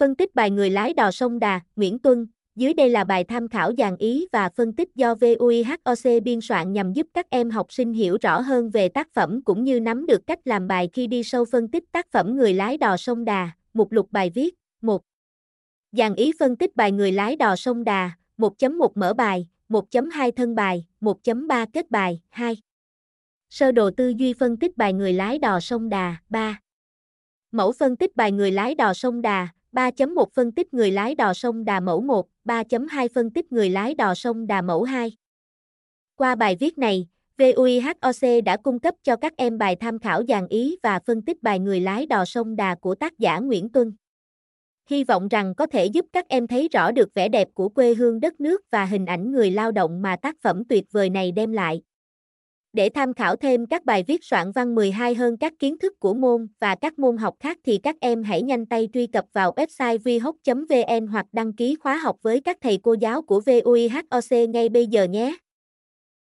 [0.00, 3.48] Phân tích bài người lái đò sông Đà, Nguyễn Tuân, dưới đây là bài tham
[3.48, 7.72] khảo dàn ý và phân tích do VUIHOC biên soạn nhằm giúp các em học
[7.72, 11.06] sinh hiểu rõ hơn về tác phẩm cũng như nắm được cách làm bài khi
[11.06, 14.54] đi sâu phân tích tác phẩm Người lái đò sông Đà, mục lục bài viết,
[14.82, 15.02] 1.
[15.92, 20.54] Dàn ý phân tích bài Người lái đò sông Đà, 1.1 mở bài, 1.2 thân
[20.54, 22.56] bài, 1.3 kết bài, 2.
[23.50, 26.60] Sơ đồ tư duy phân tích bài Người lái đò sông Đà, 3.
[27.52, 31.34] Mẫu phân tích bài Người lái đò sông Đà, 3.1 phân tích người lái đò
[31.34, 35.16] sông Đà mẫu 1, 3.2 phân tích người lái đò sông Đà mẫu 2.
[36.16, 37.06] Qua bài viết này,
[37.38, 41.42] VUIHOC đã cung cấp cho các em bài tham khảo dàn ý và phân tích
[41.42, 43.96] bài người lái đò sông Đà của tác giả Nguyễn Tuân.
[44.90, 47.94] Hy vọng rằng có thể giúp các em thấy rõ được vẻ đẹp của quê
[47.94, 51.32] hương đất nước và hình ảnh người lao động mà tác phẩm tuyệt vời này
[51.32, 51.82] đem lại.
[52.72, 56.14] Để tham khảo thêm các bài viết soạn văn 12 hơn các kiến thức của
[56.14, 59.52] môn và các môn học khác thì các em hãy nhanh tay truy cập vào
[59.56, 64.68] website vihoc.vn hoặc đăng ký khóa học với các thầy cô giáo của VUIHOC ngay
[64.68, 65.36] bây giờ nhé.